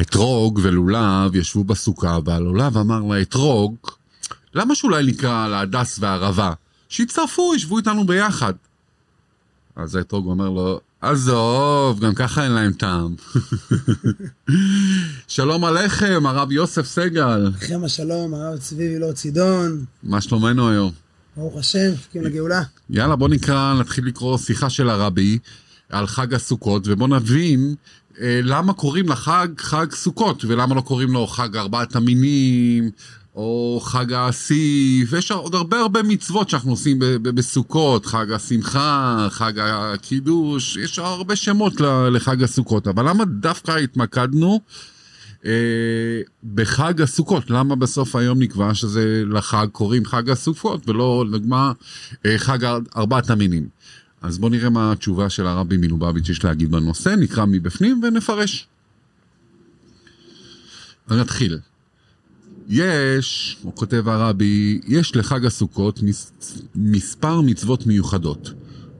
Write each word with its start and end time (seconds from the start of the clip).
אתרוג 0.00 0.60
ולולב 0.62 1.36
ישבו 1.36 1.64
בסוכה, 1.64 2.18
והלולב 2.24 2.78
אמר 2.78 3.00
לאתרוג, 3.00 3.76
למה 4.54 4.74
שאולי 4.74 5.04
נקרא 5.06 5.48
להדס 5.48 5.98
והערבה? 6.00 6.52
שיצטרפו, 6.88 7.54
ישבו 7.54 7.78
איתנו 7.78 8.06
ביחד. 8.06 8.54
אז 9.76 9.94
האתרוג 9.94 10.26
אומר 10.26 10.48
לו, 10.48 10.80
עזוב, 11.00 12.00
גם 12.00 12.14
ככה 12.14 12.44
אין 12.44 12.52
להם 12.52 12.72
טעם. 12.72 13.14
שלום 15.28 15.64
עליכם, 15.64 16.26
הרב 16.26 16.52
יוסף 16.52 16.86
סגל. 16.86 17.50
לכם 17.56 17.84
השלום, 17.84 18.34
הרב 18.34 18.58
צבי 18.58 18.88
וילור 18.88 19.12
צידון, 19.12 19.84
מה 20.02 20.20
שלומנו 20.20 20.70
היום? 20.70 20.92
ברוך 21.36 21.56
השם, 21.58 21.92
מחכים 21.92 22.22
לגאולה. 22.22 22.62
יאללה, 22.90 23.16
בוא 23.16 23.28
נקרא, 23.28 23.74
נתחיל 23.80 24.06
לקרוא 24.06 24.38
שיחה 24.38 24.70
של 24.70 24.90
הרבי 24.90 25.38
על 25.90 26.06
חג 26.06 26.34
הסוכות, 26.34 26.82
ובוא 26.86 27.08
נבין 27.08 27.74
אה, 28.20 28.40
למה 28.42 28.72
קוראים 28.72 29.08
לחג 29.08 29.48
חג 29.58 29.86
סוכות, 29.92 30.44
ולמה 30.44 30.74
לא 30.74 30.80
קוראים 30.80 31.12
לו 31.12 31.26
חג 31.26 31.56
ארבעת 31.56 31.96
המינים, 31.96 32.90
או 33.38 33.80
חג 33.84 34.12
האסיף, 34.12 35.12
יש 35.12 35.30
עוד 35.30 35.54
הרבה 35.54 35.80
הרבה 35.80 36.02
מצוות 36.02 36.50
שאנחנו 36.50 36.70
עושים 36.70 36.98
בסוכות, 37.22 38.06
חג 38.06 38.32
השמחה, 38.32 39.26
חג 39.30 39.52
הקידוש, 39.58 40.76
יש 40.76 40.98
הרבה 40.98 41.36
שמות 41.36 41.80
לחג 42.10 42.42
הסוכות, 42.42 42.88
אבל 42.88 43.08
למה 43.08 43.24
דווקא 43.24 43.72
התמקדנו 43.72 44.60
אה, 45.46 45.52
בחג 46.54 47.02
הסוכות? 47.02 47.50
למה 47.50 47.76
בסוף 47.76 48.16
היום 48.16 48.38
נקבע 48.38 48.74
שזה 48.74 49.22
לחג 49.26 49.66
קוראים 49.72 50.04
חג 50.04 50.30
הסוכות 50.30 50.88
ולא 50.88 51.24
לדוגמה 51.28 51.72
אה, 52.26 52.38
חג 52.38 52.58
ארבעת 52.96 53.30
המינים? 53.30 53.68
אז 54.22 54.38
בואו 54.38 54.50
נראה 54.50 54.70
מה 54.70 54.92
התשובה 54.92 55.30
של 55.30 55.46
הרבי 55.46 55.76
מלובביץ' 55.76 56.28
יש 56.28 56.44
להגיד 56.44 56.70
בנושא, 56.70 57.08
נקרא 57.08 57.44
מבפנים 57.44 58.00
ונפרש. 58.02 58.66
נתחיל. 61.10 61.58
יש, 62.68 63.56
הוא 63.62 63.72
כותב 63.74 64.08
הרבי, 64.08 64.80
יש 64.86 65.16
לחג 65.16 65.46
הסוכות 65.46 66.02
מס, 66.02 66.32
מספר 66.74 67.40
מצוות 67.40 67.86
מיוחדות. 67.86 68.50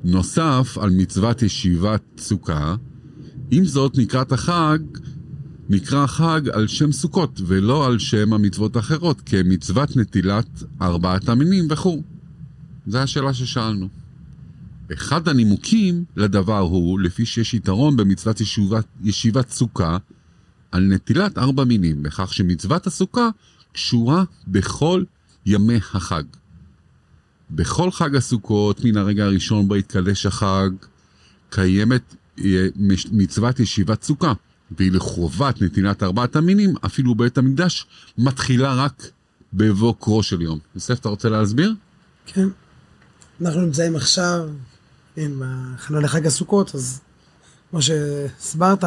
נוסף 0.05 0.79
על 0.81 0.91
מצוות 0.91 1.43
ישיבת 1.43 2.03
סוכה, 2.19 2.77
עם 3.51 3.65
זאת 3.65 3.99
נקראת 3.99 4.33
החג, 4.33 4.79
נקרא 5.69 6.07
חג 6.07 6.41
על 6.53 6.67
שם 6.67 6.93
סוכות, 6.93 7.41
ולא 7.47 7.87
על 7.87 7.99
שם 7.99 8.33
המצוות 8.33 8.77
האחרות, 8.77 9.23
כמצוות 9.27 9.97
נטילת 9.97 10.63
ארבעת 10.83 11.29
המינים 11.29 11.67
וכו'. 11.71 12.03
זו 12.87 12.99
השאלה 12.99 13.35
ששאלנו. 13.35 13.89
אחד 14.93 15.29
הנימוקים 15.29 16.05
לדבר 16.17 16.59
הוא, 16.59 17.01
לפי 17.01 17.27
שיש 17.27 17.55
יתרון 17.55 17.97
במצוות 17.97 18.41
ישיבת, 18.41 18.85
ישיבת 19.03 19.51
סוכה, 19.51 19.97
על 20.73 20.83
נטילת 20.83 21.39
ארבע 21.39 21.65
מינים, 21.65 22.03
בכך 22.03 22.35
שמצוות 22.35 22.87
הסוכה 22.87 23.29
קשורה 23.73 24.25
בכל 24.47 25.05
ימי 25.47 25.77
החג. 25.95 26.23
בכל 27.51 27.91
חג 27.91 28.17
הסוכות, 28.17 28.85
מן 28.85 28.97
הרגע 28.97 29.25
הראשון 29.25 29.69
בו 29.69 29.75
התקדש 29.75 30.27
החג, 30.27 30.71
קיימת 31.51 32.15
אה, 32.45 32.67
מצוות 33.13 33.61
ישיבת 33.61 34.03
סוכה, 34.03 34.33
והיא 34.79 34.93
לחובת 34.93 35.63
נתינת 35.63 36.03
ארבעת 36.03 36.37
המינים, 36.37 36.75
אפילו 36.87 37.15
בית 37.15 37.39
המקדש, 37.39 37.87
מתחילה 38.19 38.75
רק 38.75 39.11
בבוקרו 39.53 40.23
של 40.23 40.43
יום. 40.43 40.59
יוסף, 40.75 41.01
אתה 41.01 41.09
רוצה 41.09 41.29
להסביר? 41.29 41.75
כן. 42.27 42.49
אנחנו 43.41 43.61
נמצאים 43.61 43.97
עכשיו, 43.97 44.49
כן, 45.15 45.31
בהכנה 45.39 46.01
לחג 46.01 46.27
הסוכות, 46.27 46.75
אז 46.75 47.01
כמו 47.71 47.83
שהסברת, 47.83 48.85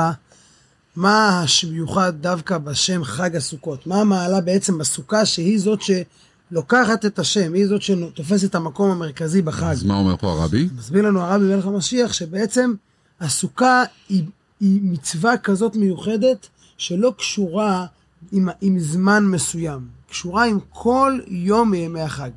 מה 0.96 1.46
המיוחד 1.64 2.14
דווקא 2.22 2.58
בשם 2.58 3.04
חג 3.04 3.36
הסוכות? 3.36 3.88
מה 3.88 4.02
המעלה 4.02 4.42
בעצם 4.42 4.78
בסוכה 4.78 5.26
שהיא 5.26 5.60
זאת 5.60 5.80
שלוקחת 5.82 7.06
את 7.06 7.20
השם, 7.20 7.54
היא 7.54 7.68
זאת 7.68 7.82
שתופסת 7.82 8.50
את 8.50 8.56
המקום 8.56 8.92
המרכזי 8.92 9.42
בחג? 9.42 9.72
אז 9.72 9.84
מה 9.84 9.96
אומר 9.96 10.18
פה 10.18 10.32
הרבי? 10.32 10.70
מסביר 10.78 11.02
לנו 11.02 11.22
הרבי 11.22 11.46
מלך 11.46 11.66
המשיח 11.66 12.14
שבעצם 12.14 12.74
הסוכה 13.20 13.84
היא, 14.10 14.24
היא 14.60 14.80
מצווה 14.84 15.38
כזאת 15.38 15.76
מיוחדת 15.76 16.48
שלא 16.78 17.14
קשורה 17.18 17.86
עם, 18.32 18.50
עם 18.62 18.80
זמן 18.80 19.26
מסוים, 19.26 19.88
קשורה 20.10 20.46
עם 20.46 20.60
כל 20.70 21.20
יום 21.28 21.72
מימי 21.72 22.02
החג. 22.02 22.30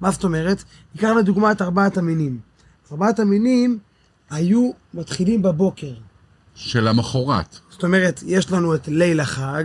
מה 0.00 0.10
זאת 0.10 0.24
אומרת? 0.24 0.64
ניקח 0.94 1.08
לדוגמה 1.18 1.52
את 1.52 1.62
ארבעת 1.62 1.98
המינים. 1.98 2.49
ארבעת 2.92 3.18
המינים 3.18 3.78
היו 4.30 4.70
מתחילים 4.94 5.42
בבוקר. 5.42 5.92
של 6.54 6.88
המחרת. 6.88 7.58
זאת 7.70 7.82
אומרת, 7.82 8.20
יש 8.26 8.52
לנו 8.52 8.74
את 8.74 8.88
ליל 8.88 9.20
החג, 9.20 9.64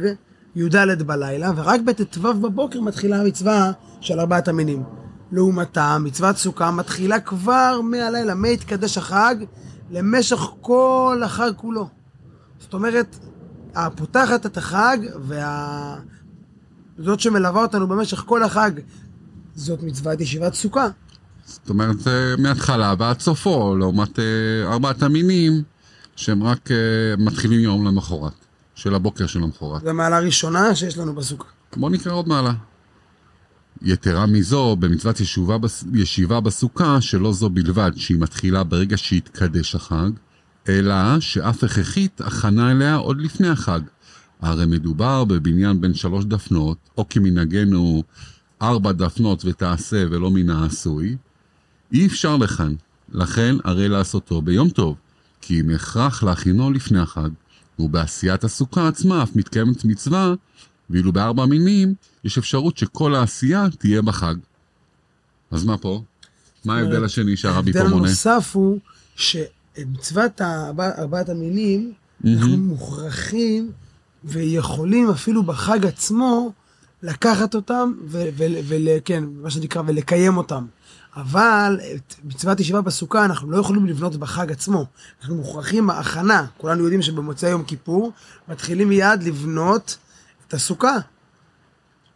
י"ד 0.56 1.02
בלילה, 1.06 1.52
ורק 1.56 1.82
בט"ו 1.82 2.22
בבוקר 2.22 2.82
מתחילה 2.82 3.22
המצווה 3.22 3.72
של 4.02 4.20
ארבעת 4.20 4.48
המינים. 4.48 4.84
לעומתה, 5.32 5.98
מצוות 6.00 6.38
סוכה 6.38 6.72
מתחילה 6.72 7.20
כבר 7.20 7.82
מהלילה, 7.82 8.36
מהתקדש 8.36 8.98
החג, 8.98 9.36
למשך 9.92 10.40
כל 10.62 11.22
החג 11.26 11.52
כולו. 11.58 11.88
זאת 12.60 12.74
אומרת, 12.74 13.20
הפותחת 13.76 14.46
את 14.46 14.58
החג, 14.58 14.98
וה... 15.20 15.96
זאת 16.98 17.20
שמלווה 17.20 17.62
אותנו 17.62 17.88
במשך 17.88 18.18
כל 18.18 18.44
החג, 18.44 18.72
זאת 19.56 19.84
מצוות 19.84 20.22
ישיבת 20.22 20.54
סוכה. 20.54 20.88
זאת 21.46 21.70
אומרת, 21.70 22.00
זה 22.00 22.36
מההתחלה 22.38 22.94
ועד 23.00 23.20
סופו, 23.20 23.76
לעומת 23.76 24.20
אה, 24.20 24.24
ארבעת 24.74 25.04
המינים, 25.04 25.64
שהם 26.16 26.44
רק 26.44 26.72
אה, 26.72 26.78
מתחילים 27.18 27.60
יום 27.60 27.88
למחרת, 27.88 28.34
של 28.76 28.96
הבוקר 28.96 29.28
של 29.28 29.44
המחרת. 29.44 29.82
זו 29.82 29.90
המעלה 29.90 30.18
הראשונה 30.18 30.76
שיש 30.76 30.98
לנו 30.98 31.16
בסוכה. 31.16 31.46
בואו 31.78 31.92
נקרא 31.92 32.14
עוד 32.14 32.28
מעלה. 32.28 32.54
יתרה 33.82 34.26
מזו, 34.26 34.76
במצוות 34.80 35.20
ישובה, 35.20 35.58
בס- 35.58 35.86
ישיבה 35.94 36.40
בסוכה, 36.40 37.02
שלא 37.02 37.34
זו 37.34 37.50
בלבד 37.50 37.92
שהיא 37.96 38.20
מתחילה 38.20 38.64
ברגע 38.64 38.98
שהתקדש 38.98 39.76
החג, 39.76 40.10
אלא 40.70 41.20
שאף 41.20 41.64
הכרחית 41.64 42.22
הכנה 42.22 42.72
אליה 42.72 42.96
עוד 42.96 43.22
לפני 43.22 43.48
החג. 43.48 43.80
הרי 44.42 44.66
מדובר 44.66 45.24
בבניין 45.24 45.82
בין 45.82 45.94
שלוש 45.94 46.26
דפנות, 46.26 46.78
או 46.98 47.06
כמנהגנו 47.10 48.04
ארבע 48.62 48.92
דפנות 48.92 49.46
ותעשה 49.46 50.04
ולא 50.10 50.32
מן 50.32 50.50
העשוי, 50.50 51.16
אי 51.92 52.08
אפשר 52.08 52.38
לכאן. 52.38 52.74
לכן 53.10 53.56
הרי 53.64 53.88
לעשותו 53.90 54.42
ביום 54.42 54.70
טוב, 54.70 54.96
כי 55.42 55.60
אם 55.60 55.70
הכרח 55.70 56.24
להכינו 56.24 56.72
לפני 56.72 57.00
החג, 57.00 57.30
ובעשיית 57.80 58.44
הסוכה 58.44 58.88
עצמה 58.88 59.24
אף 59.24 59.36
מתקיימת 59.36 59.86
מצווה, 59.86 60.34
ואילו 60.90 61.14
בארבע 61.14 61.46
מינים 61.46 61.94
יש 62.24 62.38
אפשרות 62.38 62.78
שכל 62.78 63.16
העשייה 63.16 63.68
תהיה 63.78 64.02
בחג. 64.02 64.36
אז 65.52 65.66
מה 65.66 65.78
פה? 65.78 66.02
מה 66.66 66.78
ההבדל 66.78 67.04
השני 67.04 67.38
שהרבי 67.38 67.74
פה 67.74 67.80
ההבדל 67.80 67.94
מונה? 67.94 68.08
הנוסף 68.08 68.52
הוא 68.54 68.80
שמצוות 69.16 70.42
ארבעת 70.80 71.30
המינים, 71.30 71.94
אנחנו 72.26 72.58
מוכרחים 72.58 73.72
ויכולים 74.24 75.10
אפילו 75.10 75.44
בחג 75.44 75.86
עצמו 75.86 76.52
לקחת 77.06 77.56
אותם 77.56 77.94
וכן, 78.08 79.24
מה 79.42 79.50
שנקרא, 79.50 79.82
ולקיים 79.86 80.38
אותם. 80.38 80.66
אבל 81.16 81.80
את 81.96 82.16
מצוות 82.24 82.60
ישיבה 82.60 82.82
בסוכה 82.82 83.26
אנחנו 83.26 83.52
לא 83.52 83.58
יכולים 83.58 83.86
לבנות 83.86 84.16
בחג 84.16 84.52
עצמו. 84.52 84.86
אנחנו 85.20 85.36
מוכרחים 85.36 85.88
בהכנה. 85.88 86.46
כולנו 86.58 86.84
יודעים 86.84 87.02
שבמוצאי 87.02 87.50
יום 87.50 87.64
כיפור 87.64 88.12
מתחילים 88.48 88.90
מיד 88.90 89.24
לבנות 89.24 89.98
את 90.48 90.54
הסוכה. 90.54 90.96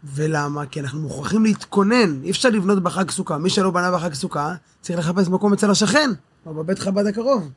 ולמה? 0.04 0.66
כי 0.66 0.80
אנחנו 0.80 1.00
מוכרחים 1.00 1.44
להתכונן, 1.44 2.24
אי 2.24 2.32
אפשר 2.32 2.50
לבנות 2.50 2.84
בחג 2.84 3.12
סוכה. 3.12 3.38
מי 3.38 3.50
שלא 3.50 3.72
בנה 3.72 3.92
בחג 3.92 4.14
סוכה, 4.14 4.56
צריך 4.82 5.00
לחפש 5.00 5.28
מקום 5.28 5.54
אצל 5.54 5.72
השכן, 5.72 6.10
או 6.46 6.54
בבית 6.54 6.80
חב"ד 6.80 7.06
הקרוב. 7.06 7.50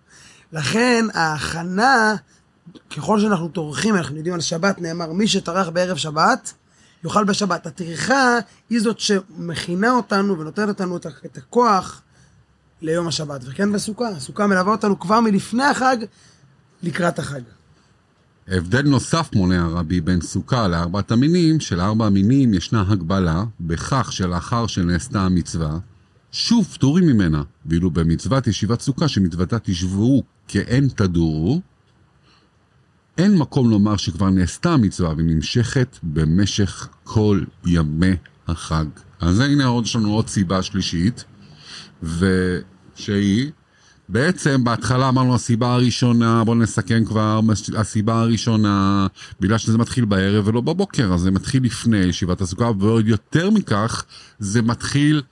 לכן 0.52 1.06
ההכנה, 1.14 2.14
ככל 2.96 3.20
שאנחנו 3.20 3.48
טורחים, 3.48 3.96
אנחנו 3.96 4.16
יודעים 4.16 4.34
על 4.34 4.40
שבת, 4.40 4.80
נאמר, 4.80 5.12
מי 5.12 5.28
שטרח 5.28 5.68
בערב 5.68 5.96
שבת, 5.96 6.52
יאכל 7.04 7.24
בשבת. 7.24 7.66
הטרחה 7.66 8.38
היא 8.70 8.80
זאת 8.80 9.00
שמכינה 9.00 9.90
אותנו 9.90 10.38
ונותנת 10.38 10.80
ה- 10.80 10.84
את 11.24 11.36
הכוח 11.36 12.02
ליום 12.82 13.08
השבת. 13.08 13.40
וכן 13.44 13.72
בסוכה, 13.72 14.08
הסוכה 14.08 14.46
מלווה 14.46 14.72
אותנו 14.72 14.98
כבר 14.98 15.20
מלפני 15.20 15.64
החג 15.64 15.96
לקראת 16.82 17.18
החג. 17.18 17.40
הבדל 18.48 18.82
נוסף 18.82 19.30
מונה 19.34 19.64
הרבי 19.64 20.00
בין 20.00 20.20
סוכה 20.20 20.68
לארבעת 20.68 21.10
המינים, 21.10 21.60
שלארבע 21.60 22.06
המינים 22.06 22.54
ישנה 22.54 22.84
הגבלה 22.88 23.44
בכך 23.60 24.12
שלאחר 24.12 24.66
שנעשתה 24.66 25.20
המצווה, 25.20 25.78
שוב 26.32 26.66
פטורים 26.72 27.06
ממנה, 27.06 27.42
ואילו 27.66 27.90
במצוות 27.90 28.46
ישיבת 28.46 28.80
סוכה 28.80 29.08
שמצוותה 29.08 29.58
תשבו 29.58 30.22
כאין 30.48 30.88
תדורו, 30.88 31.60
אין 33.18 33.38
מקום 33.38 33.70
לומר 33.70 33.96
שכבר 33.96 34.30
נעשתה 34.30 34.72
המצווה 34.72 35.10
ונמשכת 35.16 35.98
במשך 36.02 36.88
כל 37.04 37.40
ימי 37.66 38.14
החג. 38.48 38.84
אז 39.20 39.40
הנה 39.40 39.64
עוד 39.64 39.84
יש 39.84 39.96
לנו 39.96 40.14
עוד 40.14 40.28
סיבה 40.28 40.62
שלישית, 40.62 41.24
ושהיא 42.02 43.50
בעצם 44.08 44.64
בהתחלה 44.64 45.08
אמרנו 45.08 45.34
הסיבה 45.34 45.74
הראשונה, 45.74 46.44
בואו 46.44 46.56
נסכם 46.56 47.04
כבר, 47.04 47.40
הסיבה 47.76 48.20
הראשונה, 48.20 49.06
בגלל 49.40 49.58
שזה 49.58 49.78
מתחיל 49.78 50.04
בערב 50.04 50.48
ולא 50.48 50.60
בבוקר, 50.60 51.14
אז 51.14 51.20
זה 51.20 51.30
מתחיל 51.30 51.64
לפני 51.64 51.96
ישיבת 51.96 52.40
הסוכה, 52.40 52.70
ועוד 52.78 53.08
יותר 53.08 53.50
מכך, 53.50 54.04
זה 54.38 54.62
מתחיל 54.62 55.22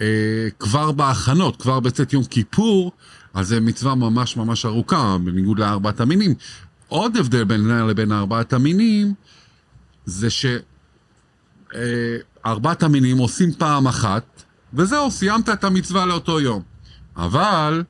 אה, 0.00 0.48
כבר 0.58 0.92
בהכנות, 0.92 1.62
כבר 1.62 1.80
בצאת 1.80 2.12
יום 2.12 2.24
כיפור, 2.24 2.92
אז 3.34 3.48
זה 3.48 3.60
מצווה 3.60 3.94
ממש 3.94 4.36
ממש 4.36 4.66
ארוכה, 4.66 5.16
בניגוד 5.24 5.58
לארבעת 5.58 6.00
המינים. 6.00 6.34
עוד 6.92 7.16
הבדל 7.16 7.44
בינה 7.44 7.84
לבין 7.84 8.12
ארבעת 8.12 8.52
המינים, 8.52 9.14
זה 10.04 10.28
שארבעת 12.44 12.82
המינים 12.82 13.18
עושים 13.18 13.52
פעם 13.52 13.86
אחת, 13.86 14.42
וזהו, 14.74 15.10
סיימת 15.10 15.48
את 15.48 15.64
המצווה 15.64 16.06
לאותו 16.06 16.40
יום. 16.40 16.62
אבל 17.16 17.84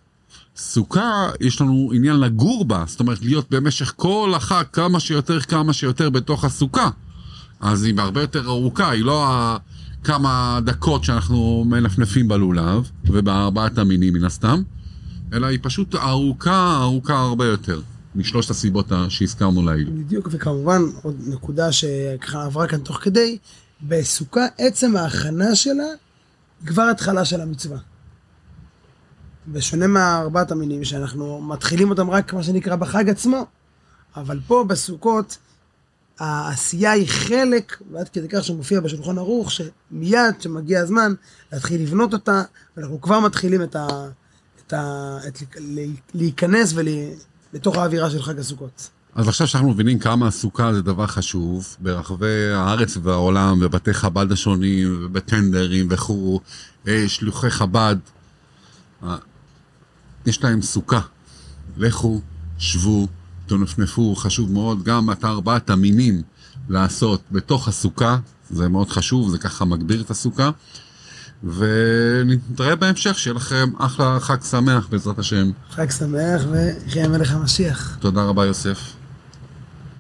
סוכה, 0.57 1.31
יש 1.41 1.61
לנו 1.61 1.91
עניין 1.95 2.21
לגור 2.21 2.65
בה, 2.65 2.85
זאת 2.87 3.01
אומרת 3.01 3.23
להיות 3.23 3.51
במשך 3.51 3.93
כל 3.97 4.33
החג 4.37 4.65
כמה 4.73 5.01
שיותר 5.01 5.41
כמה 5.41 5.73
שיותר 5.73 6.11
בתוך 6.11 6.45
הסוכה. 6.45 6.91
אז 7.61 7.85
היא 7.85 7.95
הרבה 7.99 8.21
יותר 8.21 8.47
ארוכה, 8.47 8.91
היא 8.91 9.05
לא 9.05 9.57
כמה 10.05 10.59
דקות 10.65 11.05
שאנחנו 11.05 11.65
מנפנפים 11.69 12.29
בלולב, 12.29 12.91
ובארבעת 13.05 13.79
המינים 13.79 14.15
מן 14.15 14.25
הסתם, 14.25 14.63
אלא 15.33 15.47
היא 15.47 15.59
פשוט 15.63 15.95
ארוכה, 15.95 16.79
ארוכה 16.83 17.21
הרבה 17.21 17.47
יותר, 17.47 17.81
משלושת 18.15 18.51
הסיבות 18.51 18.93
שהזכרנו 19.09 19.63
לעיל. 19.63 19.91
בדיוק, 19.91 20.29
וכמובן, 20.31 20.83
עוד 21.03 21.17
נקודה 21.27 21.73
שככה 21.73 22.45
עברה 22.45 22.69
כאן 22.69 22.81
תוך 22.81 22.97
כדי, 22.97 23.39
בסוכה 23.83 24.47
עצם 24.59 24.97
ההכנה 24.97 25.55
שלה 25.55 25.85
היא 26.61 26.69
כבר 26.69 26.83
התחלה 26.83 27.25
של 27.25 27.41
המצווה. 27.41 27.79
בשונה 29.49 29.87
מארבעת 29.87 30.51
המינים 30.51 30.85
שאנחנו 30.85 31.41
מתחילים 31.41 31.91
אותם 31.91 32.11
רק 32.11 32.33
מה 32.33 32.43
שנקרא 32.43 32.77
בחג 32.77 33.09
עצמו, 33.09 33.47
אבל 34.17 34.41
פה 34.47 34.65
בסוכות 34.69 35.39
העשייה 36.19 36.91
היא 36.91 37.09
חלק, 37.09 37.83
ועד 37.93 38.09
כדי 38.09 38.29
כך 38.29 38.45
שמופיע 38.45 38.81
בשולחן 38.81 39.19
ערוך, 39.19 39.51
שמיד 39.51 40.37
כשמגיע 40.39 40.81
הזמן 40.81 41.15
להתחיל 41.53 41.83
לבנות 41.83 42.13
אותה, 42.13 42.43
ואנחנו 42.77 43.01
כבר 43.01 43.21
מתחילים 43.21 43.63
את 43.63 43.77
ה... 43.77 43.87
את 44.67 44.73
ה... 44.73 45.19
את... 45.29 45.39
להיכנס 46.15 46.73
ול... 46.75 46.89
לתוך 47.53 47.77
האווירה 47.77 48.11
של 48.11 48.23
חג 48.23 48.39
הסוכות. 48.39 48.91
אז 49.15 49.29
עכשיו 49.29 49.47
שאנחנו 49.47 49.71
מבינים 49.71 49.99
כמה 49.99 50.27
הסוכה 50.27 50.75
זה 50.75 50.83
דבר 50.83 51.07
חשוב, 51.07 51.77
ברחבי 51.81 52.53
הארץ 52.53 52.97
והעולם, 53.03 53.61
בבתי 53.61 53.95
חב"ד 53.95 54.33
השונים, 54.33 54.99
ובטנדרים 55.01 55.87
וכו', 55.91 56.41
אה, 56.89 57.05
שלוחי 57.09 57.51
חב"ד, 57.51 57.97
אה, 59.03 59.17
יש 60.27 60.45
להם 60.45 60.63
סוכה. 60.63 61.01
לכו, 61.77 62.21
שבו, 62.59 63.09
תנפנפו, 63.47 64.15
חשוב 64.17 64.53
מאוד, 64.53 64.83
גם 64.83 65.11
את 65.11 65.25
ארבעת 65.25 65.71
המינים 65.71 66.23
לעשות 66.69 67.21
בתוך 67.31 67.69
הסוכה, 67.69 68.19
זה 68.51 68.69
מאוד 68.69 68.91
חשוב, 68.91 69.31
זה 69.31 69.39
ככה 69.39 69.65
מגביר 69.65 70.01
את 70.01 70.11
הסוכה. 70.11 70.51
ונתראה 71.45 72.77
בהמשך, 72.77 73.19
שיהיה 73.19 73.35
לכם 73.35 73.71
אחלה 73.79 74.21
חג 74.21 74.43
שמח 74.51 74.87
בעזרת 74.91 75.19
השם. 75.19 75.51
חג 75.71 75.91
שמח 75.91 76.43
ויחי 76.51 77.03
המלך 77.03 77.33
המשיח. 77.33 77.97
תודה 78.01 78.23
רבה 78.23 78.47
יוסף. 78.47 79.02